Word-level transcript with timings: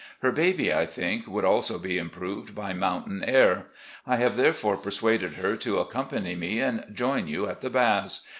Her 0.23 0.31
baby, 0.31 0.73
I 0.73 0.87
think, 0.87 1.27
would 1.27 1.45
also 1.45 1.77
be 1.77 1.99
improved 1.99 2.55
by 2.55 2.73
mountain 2.73 3.23
air. 3.23 3.67
I 4.07 4.15
have 4.15 4.35
there 4.35 4.51
fore 4.51 4.75
persuaded 4.77 5.33
her 5.35 5.55
to 5.57 5.77
accompany 5.77 6.33
me 6.33 6.59
and 6.59 6.85
join 6.91 7.27
you 7.27 7.47
at 7.47 7.61
the 7.61 7.69
Baths. 7.69 8.21